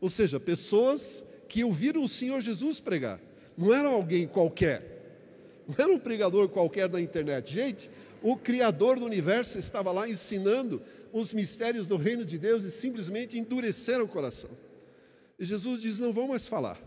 [0.00, 3.20] Ou seja, pessoas que ouviram o Senhor Jesus pregar,
[3.58, 7.52] não era alguém qualquer, não era um pregador qualquer da internet.
[7.52, 7.90] Gente,
[8.22, 10.80] o Criador do universo estava lá ensinando
[11.12, 14.48] os mistérios do reino de Deus e simplesmente endureceram o coração.
[15.38, 16.80] E Jesus diz: Não vão mais falar.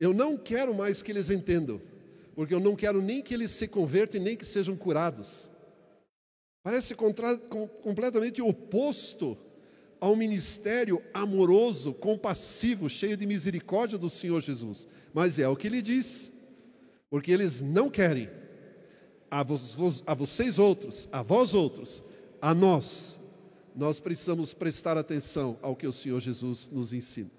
[0.00, 1.80] Eu não quero mais que eles entendam,
[2.34, 5.48] porque eu não quero nem que eles se convertam nem que sejam curados.
[6.64, 9.38] Parece contra, com, completamente oposto
[10.00, 14.86] ao ministério amoroso, compassivo, cheio de misericórdia do Senhor Jesus.
[15.12, 16.30] Mas é o que ele diz,
[17.08, 18.28] porque eles não querem
[19.30, 22.02] a, vos, a vocês outros, a vós outros,
[22.40, 23.18] a nós,
[23.74, 27.30] nós precisamos prestar atenção ao que o Senhor Jesus nos ensina.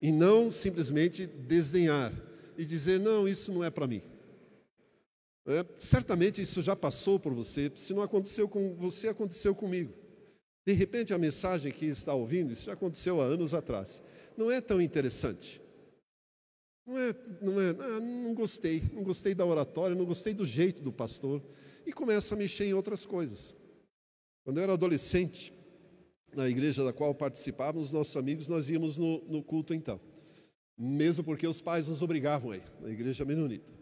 [0.00, 2.12] E não simplesmente desdenhar
[2.56, 4.02] e dizer, não, isso não é para mim.
[5.46, 9.92] É, certamente isso já passou por você, se não aconteceu com você, aconteceu comigo.
[10.66, 14.02] De repente a mensagem que está ouvindo, isso já aconteceu há anos atrás,
[14.36, 15.60] não é tão interessante.
[16.86, 20.82] Não é, não é, ah, não gostei, não gostei da oratória, não gostei do jeito
[20.82, 21.42] do pastor.
[21.86, 23.54] E começa a mexer em outras coisas.
[24.44, 25.52] Quando eu era adolescente,
[26.34, 30.00] na igreja da qual participávamos, nossos amigos, nós íamos no, no culto então.
[30.76, 33.72] Mesmo porque os pais nos obrigavam aí, na igreja menonita.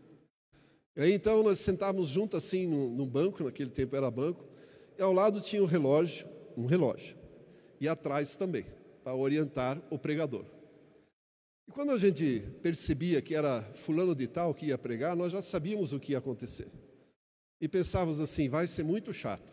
[0.95, 4.45] E aí então nós sentávamos juntos assim no, banco, naquele tempo era banco,
[4.99, 7.17] e ao lado tinha um relógio, um relógio.
[7.81, 8.67] E atrás também,
[9.03, 10.45] para orientar o pregador.
[11.69, 15.43] E quando a gente percebia que era fulano de tal que ia pregar, nós já
[15.43, 16.69] sabíamos o que ia acontecer.
[17.61, 19.53] E pensávamos assim, vai ser muito chato.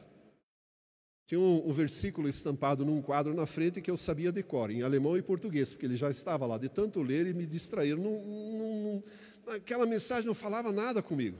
[1.27, 4.81] Tinha um, um, versículo estampado num quadro na frente que eu sabia de cor, em
[4.81, 6.57] alemão e português, porque ele já estava lá.
[6.57, 7.95] De tanto ler e me distrair.
[7.95, 9.03] Não, não,
[9.45, 11.37] não, aquela mensagem não falava nada comigo.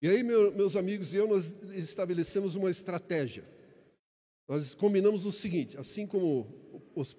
[0.00, 3.44] E aí, meu, meus amigos e eu, nós estabelecemos uma estratégia.
[4.50, 6.44] Nós combinamos o seguinte: assim como
[6.92, 7.14] os,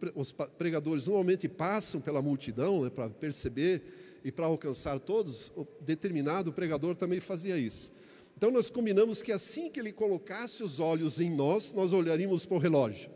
[0.58, 6.94] pregadores normalmente passam pela multidão né, para perceber e para alcançar todos, o determinado pregador
[6.94, 7.90] também fazia isso.
[8.36, 12.58] Então nós combinamos que assim que ele colocasse os olhos em nós, nós olharíamos para
[12.58, 13.10] o relógio.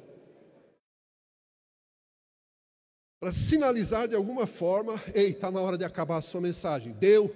[3.19, 6.93] Para sinalizar de alguma forma, ei, está na hora de acabar a sua mensagem.
[6.93, 7.36] Deu.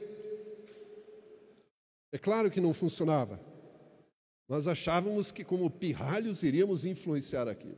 [2.14, 3.49] É claro que não funcionava.
[4.50, 7.78] Nós achávamos que, como pirralhos, iríamos influenciar aquilo.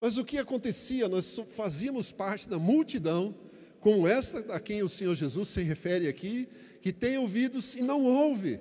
[0.00, 1.06] Mas o que acontecia?
[1.06, 3.34] Nós fazíamos parte da multidão,
[3.80, 6.48] como esta a quem o Senhor Jesus se refere aqui,
[6.80, 8.60] que tem ouvidos e não ouve.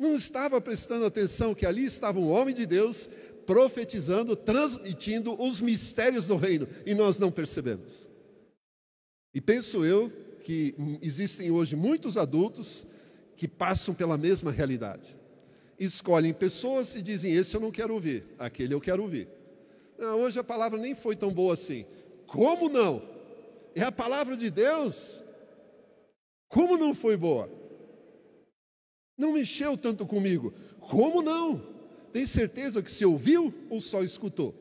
[0.00, 3.08] Não estava prestando atenção que ali estava um homem de Deus
[3.46, 8.08] profetizando, transmitindo os mistérios do reino, e nós não percebemos.
[9.32, 10.10] E penso eu
[10.42, 12.84] que existem hoje muitos adultos
[13.36, 15.16] que passam pela mesma realidade.
[15.78, 19.28] Escolhem pessoas e dizem: Esse eu não quero ouvir, aquele eu quero ouvir.
[19.98, 21.86] Não, hoje a palavra nem foi tão boa assim.
[22.26, 23.02] Como não?
[23.74, 25.22] É a palavra de Deus.
[26.48, 27.50] Como não foi boa?
[29.18, 30.52] Não mexeu tanto comigo.
[30.80, 31.74] Como não?
[32.12, 34.54] Tem certeza que se ouviu ou só escutou?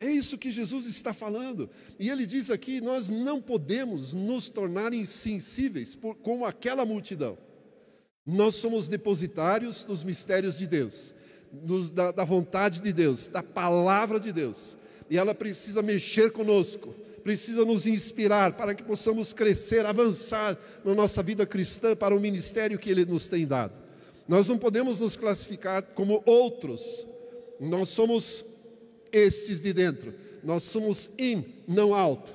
[0.00, 1.70] É isso que Jesus está falando.
[1.98, 7.38] E ele diz aqui: nós não podemos nos tornar insensíveis por, como aquela multidão.
[8.24, 11.14] Nós somos depositários dos mistérios de Deus,
[11.52, 14.78] nos, da, da vontade de Deus, da palavra de Deus.
[15.10, 21.22] E ela precisa mexer conosco, precisa nos inspirar para que possamos crescer, avançar na nossa
[21.22, 23.74] vida cristã para o ministério que Ele nos tem dado.
[24.28, 27.06] Nós não podemos nos classificar como outros,
[27.58, 28.44] nós somos
[29.10, 32.32] estes de dentro, nós somos in, não out.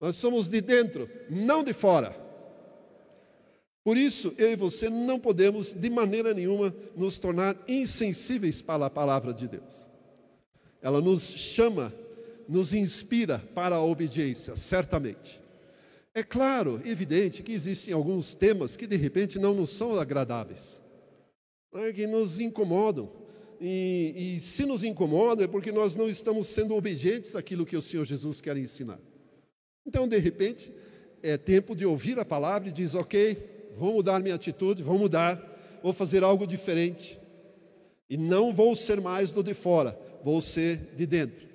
[0.00, 2.25] Nós somos de dentro, não de fora.
[3.86, 8.90] Por isso, eu e você não podemos, de maneira nenhuma, nos tornar insensíveis para a
[8.90, 9.86] palavra de Deus.
[10.82, 11.94] Ela nos chama
[12.48, 15.40] nos inspira para a obediência, certamente.
[16.12, 20.82] É claro, evidente, que existem alguns temas que de repente não nos são agradáveis,
[21.72, 23.08] né, que nos incomodam.
[23.60, 27.82] E, e se nos incomoda é porque nós não estamos sendo obedientes àquilo que o
[27.82, 28.98] Senhor Jesus quer ensinar.
[29.86, 30.72] Então, de repente,
[31.22, 35.40] é tempo de ouvir a palavra e diz: Ok, vou mudar minha atitude, vou mudar,
[35.82, 37.18] vou fazer algo diferente.
[38.08, 41.46] E não vou ser mais do de fora, vou ser de dentro.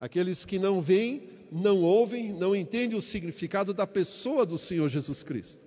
[0.00, 5.22] Aqueles que não veem, não ouvem, não entendem o significado da pessoa do Senhor Jesus
[5.22, 5.66] Cristo.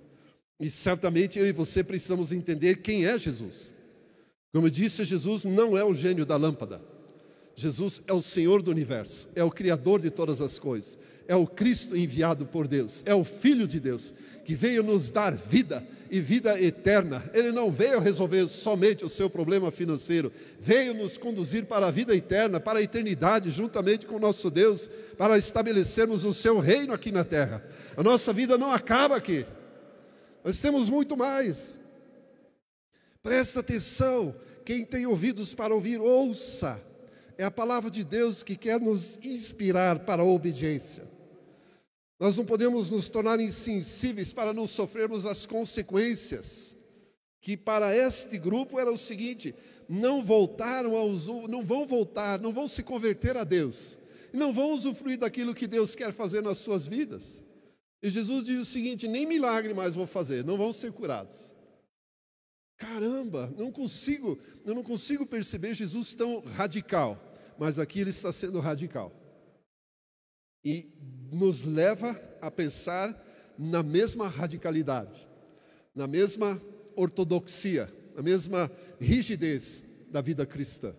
[0.60, 3.74] E certamente eu e você precisamos entender quem é Jesus.
[4.54, 6.82] Como eu disse, Jesus não é o gênio da lâmpada.
[7.56, 11.48] Jesus é o Senhor do universo, é o Criador de todas as coisas, é o
[11.48, 16.20] Cristo enviado por Deus, é o Filho de Deus, que veio nos dar vida e
[16.20, 17.24] vida eterna.
[17.34, 22.16] Ele não veio resolver somente o seu problema financeiro, veio nos conduzir para a vida
[22.16, 27.12] eterna, para a eternidade, juntamente com o nosso Deus, para estabelecermos o seu reino aqui
[27.12, 27.64] na terra.
[27.98, 29.46] A nossa vida não acaba aqui,
[30.44, 31.80] nós temos muito mais.
[33.24, 36.80] Presta atenção, quem tem ouvidos para ouvir, ouça.
[37.38, 41.15] É a palavra de Deus que quer nos inspirar para a obediência.
[42.20, 46.78] Nós não podemos nos tornar insensíveis para não sofrermos as consequências.
[47.42, 49.54] Que para este grupo era o seguinte:
[49.88, 54.00] não voltaram aos, não vão voltar, não vão se converter a Deus,
[54.34, 57.44] não vão usufruir daquilo que Deus quer fazer nas suas vidas.
[58.02, 61.54] E Jesus diz o seguinte: nem milagre mais vou fazer, não vão ser curados.
[62.78, 67.18] Caramba, não consigo, eu não consigo perceber Jesus tão radical,
[67.58, 69.14] mas aqui ele está sendo radical.
[70.64, 70.90] E
[71.32, 73.22] nos leva a pensar
[73.58, 75.28] na mesma radicalidade,
[75.94, 76.62] na mesma
[76.96, 80.94] ortodoxia, na mesma rigidez da vida cristã.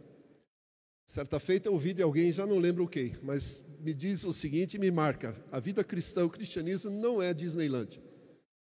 [1.05, 4.33] Certa feita eu ouvi de alguém, já não lembro o que, mas me diz o
[4.33, 8.01] seguinte, me marca: a vida cristã, o cristianismo não é Disneyland,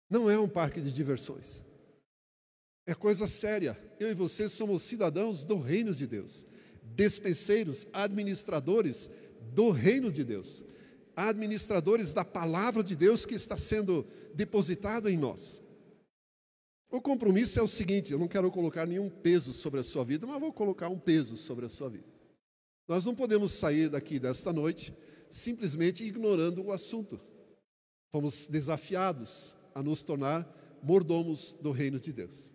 [0.08, 1.62] não é um parque de diversões.
[2.86, 3.78] É coisa séria.
[4.00, 6.46] Eu e você somos cidadãos do reino de Deus,
[6.82, 9.08] despenseiros, administradores
[9.54, 10.64] do reino de Deus
[11.28, 15.62] administradores da palavra de Deus que está sendo depositada em nós.
[16.90, 20.26] O compromisso é o seguinte: eu não quero colocar nenhum peso sobre a sua vida,
[20.26, 22.06] mas vou colocar um peso sobre a sua vida.
[22.86, 24.94] Nós não podemos sair daqui desta noite
[25.30, 27.18] simplesmente ignorando o assunto.
[28.10, 30.46] Fomos desafiados a nos tornar
[30.82, 32.52] mordomos do reino de Deus.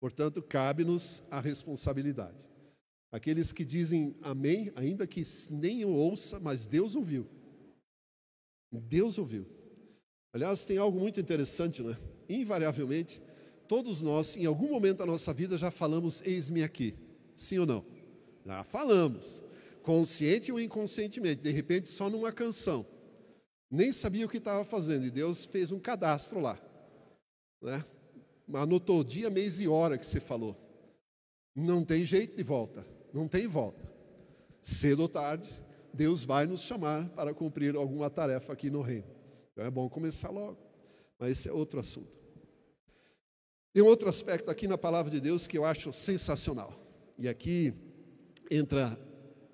[0.00, 2.50] Portanto, cabe-nos a responsabilidade.
[3.12, 7.26] Aqueles que dizem amém, ainda que nem eu ouça, mas Deus ouviu.
[8.72, 9.46] Deus ouviu.
[10.32, 11.96] Aliás, tem algo muito interessante, né?
[12.28, 13.22] Invariavelmente,
[13.66, 16.94] todos nós, em algum momento da nossa vida, já falamos eis-me aqui.
[17.34, 17.84] Sim ou não?
[18.44, 19.42] Já falamos.
[19.82, 22.84] Consciente ou inconscientemente, de repente, só numa canção.
[23.70, 26.60] Nem sabia o que estava fazendo, e Deus fez um cadastro lá.
[27.62, 27.84] Né?
[28.52, 30.56] Anotou dia, mês e hora que você falou.
[31.54, 32.95] Não tem jeito de volta.
[33.16, 33.82] Não tem volta.
[34.60, 35.48] Cedo ou tarde,
[35.90, 39.06] Deus vai nos chamar para cumprir alguma tarefa aqui no reino.
[39.52, 40.58] Então é bom começar logo.
[41.18, 42.12] Mas esse é outro assunto.
[43.72, 46.78] Tem um outro aspecto aqui na palavra de Deus que eu acho sensacional.
[47.18, 47.72] E aqui
[48.50, 49.00] entra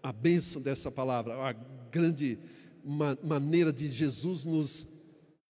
[0.03, 2.41] a bênção dessa palavra, a grande
[2.83, 4.89] ma maneira de Jesus nos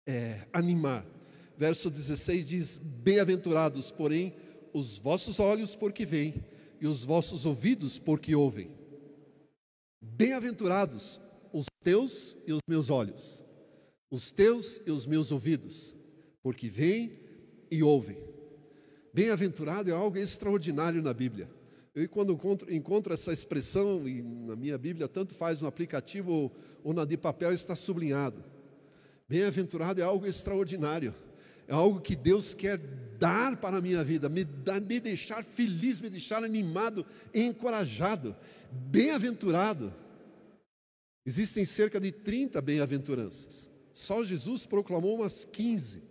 [0.09, 1.07] é, animar.
[1.57, 4.35] Verso 16 diz: Bem-aventurados, porém,
[4.73, 6.43] os vossos olhos porque veem,
[6.83, 8.69] e os vossos ouvidos porque ouvem.
[10.01, 11.21] Bem-aventurados
[11.53, 13.45] os teus e os meus olhos,
[14.11, 15.95] os teus e os meus ouvidos,
[16.43, 17.21] porque veem
[17.71, 18.19] e ouvem.
[19.15, 21.49] Bem-aventurado é algo extraordinário na Bíblia.
[21.95, 26.53] Eu, quando encontro, encontro, essa expressão, e na minha Bíblia, tanto faz no aplicativo ou,
[26.83, 28.43] ou na de papel, está sublinhado.
[29.29, 31.15] Bem-aventurado é algo extraordinário.
[31.73, 32.77] É algo que Deus quer
[33.19, 34.47] dar para a minha vida, me,
[34.87, 38.37] me deixar feliz, me deixar animado, encorajado.
[38.71, 39.91] Bem-aventurado.
[41.25, 43.71] Existem cerca de 30 bem-aventuranças.
[43.95, 46.03] Só Jesus proclamou umas 15.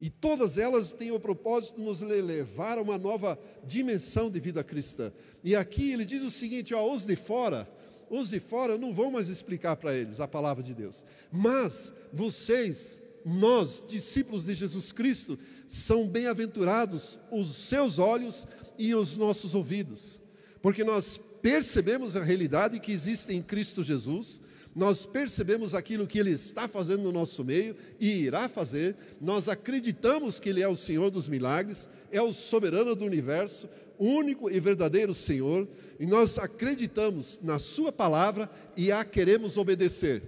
[0.00, 4.62] E todas elas têm o propósito de nos levar a uma nova dimensão de vida
[4.62, 5.12] cristã.
[5.42, 7.68] E aqui ele diz o seguinte: ó, os de fora,
[8.08, 11.04] os de fora não vão mais explicar para eles a palavra de Deus.
[11.28, 18.46] Mas vocês, nós, discípulos de Jesus Cristo, são bem-aventurados os seus olhos
[18.78, 20.20] e os nossos ouvidos,
[20.60, 24.40] porque nós percebemos a realidade que existe em Cristo Jesus
[24.74, 30.40] nós percebemos aquilo que Ele está fazendo no nosso meio e irá fazer, nós acreditamos
[30.40, 35.12] que Ele é o Senhor dos milagres, é o soberano do universo, único e verdadeiro
[35.12, 35.68] Senhor,
[36.00, 40.22] e nós acreditamos na Sua palavra e a queremos obedecer.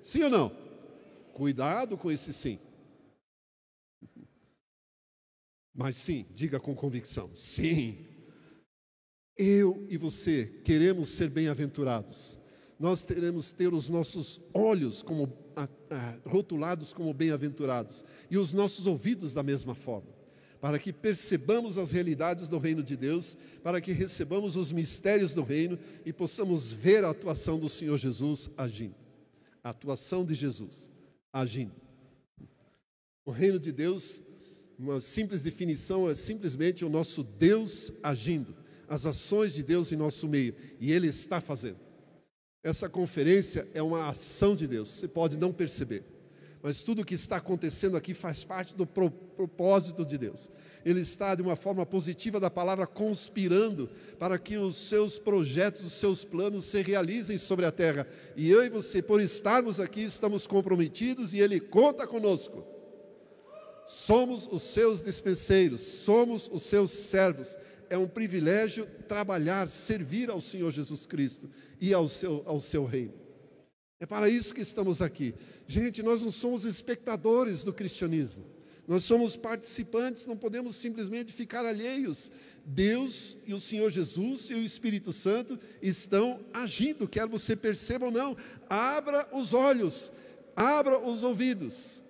[0.00, 0.52] Sim ou não?
[1.32, 2.58] Cuidado com esse sim.
[5.74, 8.06] Mas sim, diga com convicção: sim.
[9.36, 12.40] Eu e você queremos ser bem-aventurados
[12.80, 15.30] nós teremos ter os nossos olhos como
[16.24, 20.08] rotulados como bem-aventurados e os nossos ouvidos da mesma forma,
[20.62, 25.42] para que percebamos as realidades do reino de Deus, para que recebamos os mistérios do
[25.42, 28.94] reino e possamos ver a atuação do Senhor Jesus agindo.
[29.62, 30.90] A atuação de Jesus
[31.32, 31.74] agindo.
[33.24, 34.22] O reino de Deus,
[34.78, 38.56] uma simples definição, é simplesmente o nosso Deus agindo,
[38.88, 41.78] as ações de Deus em nosso meio, e Ele está fazendo.
[42.62, 46.04] Essa conferência é uma ação de Deus, você pode não perceber,
[46.62, 50.50] mas tudo o que está acontecendo aqui faz parte do pro, propósito de Deus.
[50.84, 55.92] Ele está, de uma forma positiva da palavra, conspirando para que os seus projetos, os
[55.92, 58.06] seus planos se realizem sobre a terra.
[58.36, 62.64] E eu e você, por estarmos aqui, estamos comprometidos e Ele conta conosco.
[63.86, 67.58] Somos os seus dispenseiros, somos os seus servos
[67.90, 73.12] é um privilégio trabalhar, servir ao Senhor Jesus Cristo e ao seu, ao seu reino.
[73.98, 75.34] É para isso que estamos aqui.
[75.70, 78.44] Gente, nós não somos espectadores do cristianismo,
[78.88, 82.32] nós somos participantes, não podemos simplesmente ficar alheios.
[82.66, 88.10] Deus e o Senhor Jesus e o Espírito Santo estão agindo, quer você perceba ou
[88.10, 88.36] não.
[88.68, 90.10] Abra os olhos,
[90.56, 92.02] abra os ouvidos.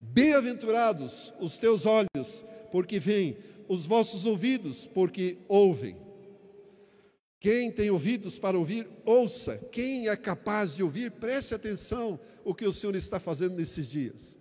[0.00, 5.96] Bem-aventurados os teus olhos, porque vem os vossos ouvidos, porque ouvem.
[7.42, 9.58] Quem tem ouvidos para ouvir, ouça.
[9.72, 14.38] Quem é capaz de ouvir, preste atenção o que o Senhor está fazendo nesses dias.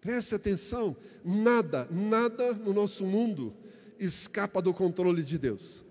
[0.00, 3.52] Preste atenção, nada, nada no nosso mundo
[3.98, 5.84] escapa do controle de Deus.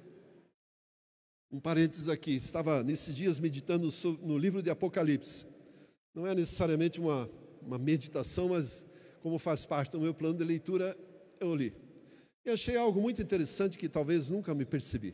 [1.52, 3.90] Um parênteses aqui, estava nesses dias meditando
[4.22, 5.46] no livro de Apocalipse.
[6.16, 7.30] Não é necessariamente uma,
[7.62, 8.86] uma meditação, mas
[9.20, 10.98] como faz parte do meu plano de leitura,
[11.42, 11.74] eu li.
[12.46, 15.14] E achei algo muito interessante que talvez nunca me percebi.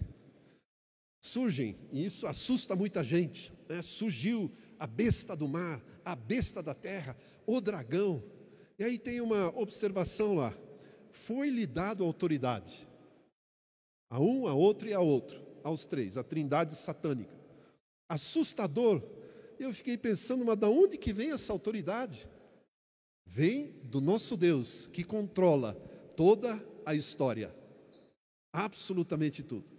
[1.22, 3.82] Surgem, e isso assusta muita gente, né?
[3.82, 8.24] surgiu a besta do mar, a besta da terra, o dragão.
[8.78, 10.58] E aí tem uma observação lá.
[11.12, 12.88] Foi-lhe dado autoridade
[14.10, 17.38] a um, a outro e a outro, aos três, a trindade satânica.
[18.08, 19.04] Assustador.
[19.60, 22.28] Eu fiquei pensando, mas da onde que vem essa autoridade?
[23.26, 25.74] Vem do nosso Deus, que controla
[26.16, 27.54] toda a história.
[28.54, 29.79] Absolutamente tudo.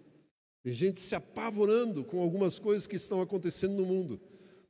[0.62, 4.20] Tem gente se apavorando com algumas coisas que estão acontecendo no mundo.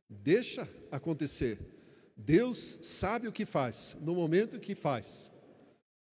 [0.08, 1.58] Deixa acontecer.
[2.16, 5.32] Deus sabe o que faz, no momento que faz.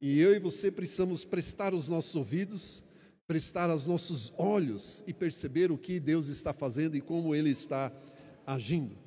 [0.01, 2.83] E eu e você precisamos prestar os nossos ouvidos,
[3.27, 7.91] prestar os nossos olhos e perceber o que Deus está fazendo e como Ele está
[8.45, 8.97] agindo.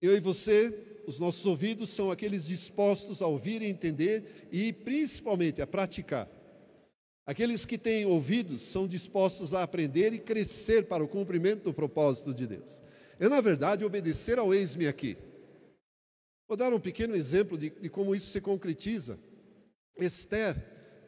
[0.00, 5.60] Eu e você, os nossos ouvidos são aqueles dispostos a ouvir e entender e principalmente
[5.60, 6.28] a praticar.
[7.26, 12.34] Aqueles que têm ouvidos são dispostos a aprender e crescer para o cumprimento do propósito
[12.34, 12.82] de Deus.
[13.18, 15.16] É, na verdade, obedecer ao eis-me aqui.
[16.46, 19.18] Vou dar um pequeno exemplo de, de como isso se concretiza.
[19.96, 20.56] Esther,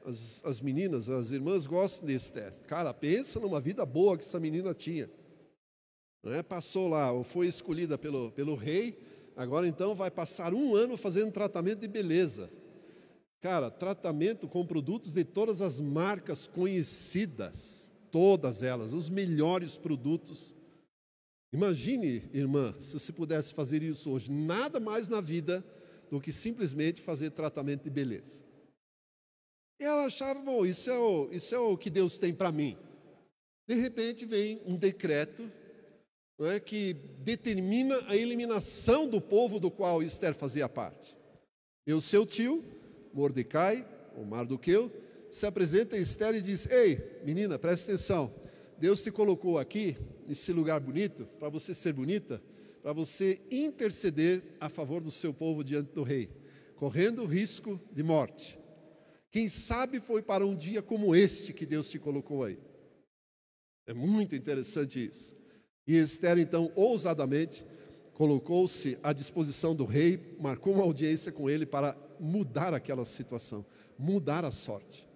[0.06, 2.52] as, as meninas, as irmãs gostam de Esther.
[2.66, 5.10] Cara, pensa numa vida boa que essa menina tinha.
[6.24, 6.42] É?
[6.42, 8.98] Passou lá, ou foi escolhida pelo, pelo rei,
[9.36, 12.50] agora então vai passar um ano fazendo tratamento de beleza.
[13.40, 20.54] Cara, tratamento com produtos de todas as marcas conhecidas, todas elas, os melhores produtos.
[21.52, 25.64] Imagine, irmã, se você pudesse fazer isso hoje, nada mais na vida
[26.10, 28.44] do que simplesmente fazer tratamento de beleza.
[29.80, 32.76] E ela achava, bom, isso é o, isso é o que Deus tem para mim.
[33.68, 35.50] De repente vem um decreto
[36.38, 41.16] não é, que determina a eliminação do povo do qual Esther fazia parte.
[41.86, 42.62] E o seu tio,
[43.16, 44.92] Mordecai, o Mardoqueu,
[45.30, 48.32] se apresenta a Esther e diz: Ei, menina, presta atenção.
[48.78, 49.96] Deus te colocou aqui,
[50.28, 52.42] nesse lugar bonito, para você ser bonita,
[52.82, 56.28] para você interceder a favor do seu povo diante do rei,
[56.76, 58.58] correndo o risco de morte.
[59.30, 62.58] Quem sabe foi para um dia como este que Deus te colocou aí.
[63.86, 65.34] É muito interessante isso.
[65.86, 67.64] E Esther, então, ousadamente,
[68.12, 73.64] colocou-se à disposição do rei, marcou uma audiência com ele para mudar aquela situação,
[73.98, 75.06] mudar a sorte.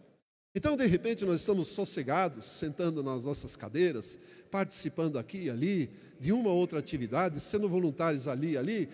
[0.55, 4.19] Então, de repente, nós estamos sossegados, sentando nas nossas cadeiras,
[4.51, 8.89] participando aqui e ali de uma ou outra atividade, sendo voluntários ali e ali,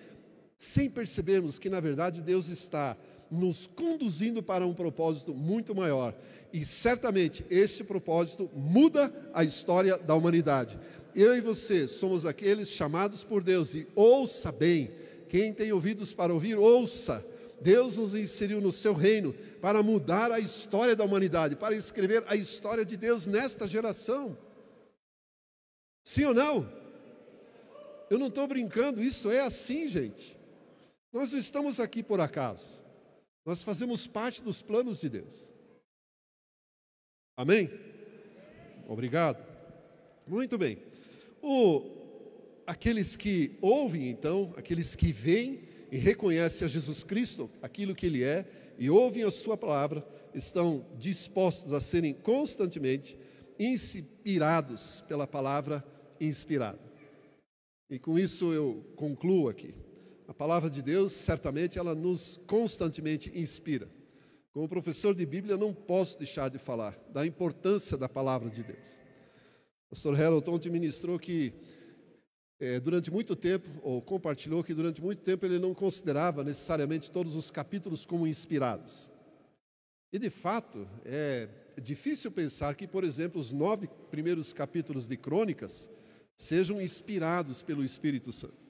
[0.59, 2.97] sem percebermos que, na verdade, Deus está
[3.31, 6.15] nos conduzindo para um propósito muito maior.
[6.53, 10.79] E certamente este propósito muda a história da humanidade.
[11.15, 14.91] Eu e você somos aqueles chamados por Deus, e ouça bem,
[15.29, 17.25] quem tem ouvidos para ouvir, ouça.
[17.61, 22.37] Deus nos inseriu no seu reino para mudar a história da humanidade, para escrever a
[22.37, 24.37] história de Deus nesta geração.
[26.05, 26.71] Sim ou não?
[28.09, 30.39] Eu não estou brincando, isso é assim, gente.
[31.13, 32.85] Nós estamos aqui por acaso.
[33.45, 35.53] Nós fazemos parte dos planos de Deus.
[37.37, 37.71] Amém?
[38.87, 39.45] Obrigado.
[40.27, 40.83] Muito bem.
[41.43, 48.07] O, aqueles que ouvem, então, aqueles que veem e reconhecem a Jesus Cristo, aquilo que
[48.07, 48.45] Ele é,
[48.79, 53.19] e ouvem a Sua palavra, estão dispostos a serem constantemente
[53.59, 55.85] inspirados pela palavra
[56.21, 56.79] inspirada.
[57.89, 59.75] E com isso eu concluo aqui.
[60.29, 63.89] A palavra de Deus, certamente, ela nos constantemente inspira.
[64.53, 69.01] Como professor de Bíblia, não posso deixar de falar da importância da palavra de Deus.
[69.87, 71.53] O pastor Harold te ministrou que
[72.59, 77.35] é, durante muito tempo, ou compartilhou que durante muito tempo ele não considerava necessariamente todos
[77.35, 79.11] os capítulos como inspirados.
[80.13, 81.49] E de fato, é
[81.83, 85.91] difícil pensar que, por exemplo, os nove primeiros capítulos de Crônicas
[86.37, 88.67] sejam inspirados pelo Espírito Santo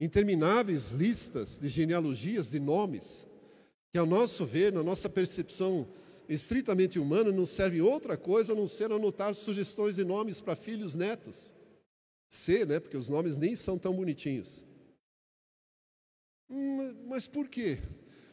[0.00, 3.26] intermináveis listas de genealogias de nomes,
[3.92, 5.88] que ao nosso ver, na nossa percepção
[6.28, 10.94] estritamente humana, não servem outra coisa a não ser anotar sugestões de nomes para filhos
[10.94, 11.54] netos.
[12.28, 12.78] C, né?
[12.80, 14.64] Porque os nomes nem são tão bonitinhos.
[17.06, 17.78] Mas por quê?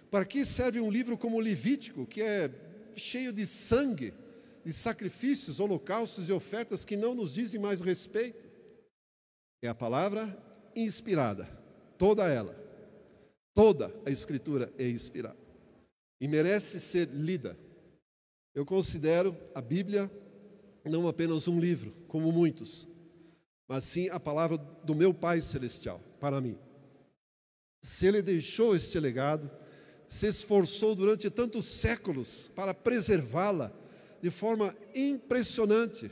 [0.10, 2.50] Para que serve um livro como o Levítico, que é
[2.96, 4.14] cheio de sangue,
[4.64, 8.48] de sacrifícios, holocaustos e ofertas que não nos dizem mais respeito?
[9.62, 10.38] É a palavra
[10.76, 11.46] inspirada,
[11.98, 12.56] toda ela,
[13.54, 15.46] toda a Escritura é inspirada
[16.20, 17.58] e merece ser lida.
[18.54, 20.10] Eu considero a Bíblia
[20.86, 22.88] não apenas um livro, como muitos,
[23.68, 26.58] mas sim a palavra do meu Pai Celestial para mim.
[27.82, 29.50] Se Ele deixou este legado,
[30.08, 33.72] se esforçou durante tantos séculos para preservá-la
[34.22, 36.12] de forma impressionante,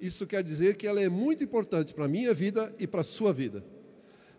[0.00, 3.04] isso quer dizer que ela é muito importante para a minha vida e para a
[3.04, 3.64] sua vida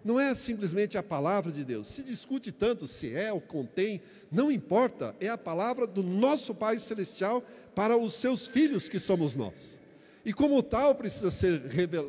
[0.06, 1.88] não é simplesmente a palavra de Deus.
[1.88, 6.78] Se discute tanto se é ou contém, não importa, é a palavra do nosso Pai
[6.78, 7.44] Celestial
[7.74, 9.80] para os seus filhos que somos nós.
[10.26, 11.62] E como tal precisa ser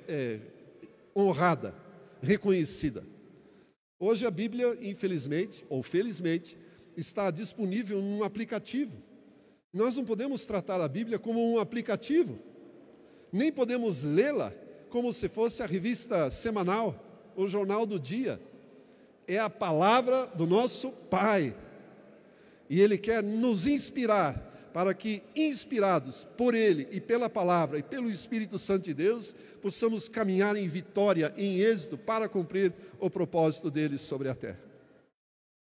[0.09, 0.41] é,
[1.15, 1.75] honrada,
[2.23, 3.05] reconhecida.
[4.01, 6.57] Hoje a Bíblia, infelizmente ou felizmente,
[6.97, 8.97] está disponível num aplicativo.
[9.71, 12.39] Nós não podemos tratar a Bíblia como um aplicativo,
[13.31, 14.51] nem podemos lê-la
[14.89, 18.41] como se fosse a revista semanal o jornal do dia.
[19.29, 21.55] É a palavra do nosso Pai.
[22.71, 24.46] E Ele quer nos inspirar
[24.77, 30.07] para que, inspirados por Ele e pela palavra e pelo Espírito Santo de Deus, possamos
[30.07, 34.61] caminhar em vitória, em êxito, para cumprir o propósito dele sobre a terra.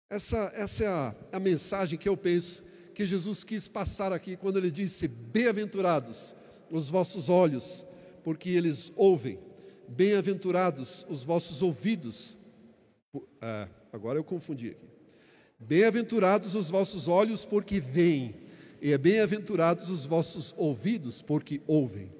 [0.08, 2.62] Essa, essa é a, a mensagem que eu penso
[2.94, 6.32] que Jesus quis passar aqui quando ele disse: Bem-aventurados
[6.70, 7.84] os vossos olhos,
[8.22, 9.36] porque eles ouvem
[9.88, 12.38] Bem-aventurados os vossos ouvidos,
[13.16, 14.86] uh, Agora eu confundi aqui.
[15.58, 18.41] Bem-aventurados os vossos olhos, porque veem,
[18.82, 22.10] e é bem-aventurados os vossos ouvidos, porque ouvem.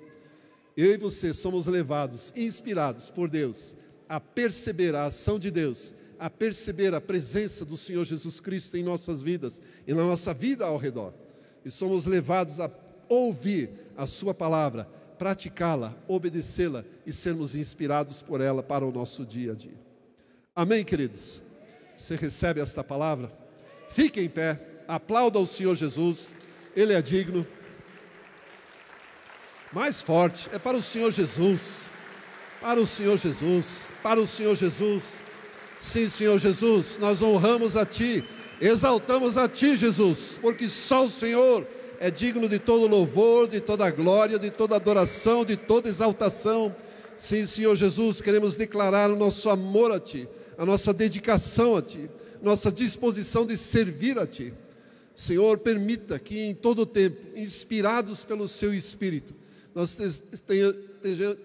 [0.77, 3.75] Eu e você somos levados, inspirados por Deus,
[4.09, 8.85] a perceber a ação de Deus, a perceber a presença do Senhor Jesus Cristo em
[8.85, 11.13] nossas vidas e na nossa vida ao redor.
[11.65, 12.71] E somos levados a
[13.09, 14.85] ouvir a Sua palavra,
[15.19, 19.81] praticá-la, obedecê-la e sermos inspirados por ela para o nosso dia a dia.
[20.55, 21.43] Amém, queridos?
[21.97, 23.33] Você recebe esta palavra?
[23.91, 26.37] Fique em pé, aplauda o Senhor Jesus,
[26.75, 27.47] Ele é digno.
[29.73, 31.89] Mais forte, é para o Senhor Jesus,
[32.61, 35.25] para o Senhor Jesus, para o Senhor Jesus.
[35.79, 38.23] Sim, Senhor Jesus, nós honramos a Ti,
[38.61, 41.67] exaltamos a Ti, Jesus, porque só o Senhor
[41.99, 46.75] é digno de todo louvor, de toda glória, de toda adoração, de toda exaltação.
[47.17, 52.11] Sim, Senhor Jesus, queremos declarar o nosso amor a Ti, a nossa dedicação a Ti,
[52.43, 54.53] nossa disposição de servir a Ti.
[55.23, 59.35] Senhor, permita que em todo tempo, inspirados pelo Seu Espírito,
[59.75, 59.99] nós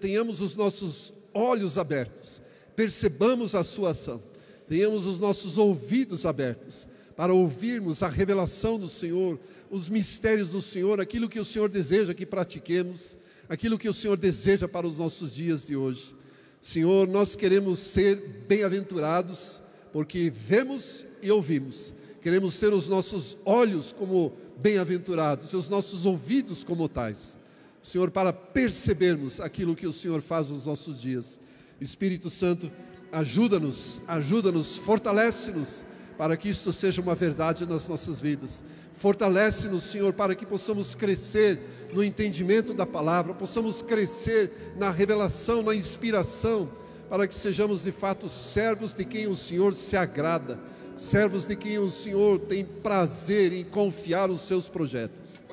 [0.00, 2.42] tenhamos os nossos olhos abertos,
[2.74, 4.22] percebamos a Sua ação
[4.68, 11.00] tenhamos os nossos ouvidos abertos para ouvirmos a revelação do Senhor, os mistérios do Senhor,
[11.00, 13.18] aquilo que o Senhor deseja que pratiquemos,
[13.48, 16.14] aquilo que o Senhor deseja para os nossos dias de hoje.
[16.60, 18.16] Senhor, nós queremos ser
[18.46, 19.60] bem-aventurados,
[19.92, 21.94] porque vemos e ouvimos.
[22.20, 27.38] Queremos ter os nossos olhos como bem-aventurados os nossos ouvidos como tais.
[27.82, 31.40] Senhor, para percebermos aquilo que o Senhor faz nos nossos dias.
[31.80, 32.70] Espírito Santo,
[33.10, 35.84] Ajuda-nos, ajuda-nos, fortalece-nos
[36.18, 38.62] para que isso seja uma verdade nas nossas vidas.
[38.94, 41.58] Fortalece-nos, Senhor, para que possamos crescer
[41.94, 46.68] no entendimento da palavra, possamos crescer na revelação, na inspiração,
[47.08, 50.58] para que sejamos de fato servos de quem o Senhor se agrada,
[51.00, 55.44] servos de quem o Senhor tem prazer em confiar os seus projetos.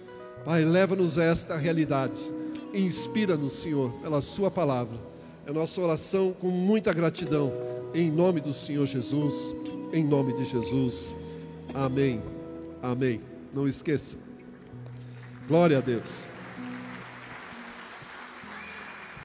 [0.44, 2.20] Pai, leva-nos a esta realidade,
[2.74, 5.16] inspira-nos, Senhor, pela Sua palavra
[5.46, 7.54] é nossa oração com muita gratidão,
[7.94, 9.56] em nome do Senhor Jesus,
[9.94, 11.16] em nome de Jesus.
[11.72, 12.20] Amém.
[12.82, 13.22] Amém.
[13.54, 14.18] Não esqueça.
[15.48, 16.35] Glória a Deus.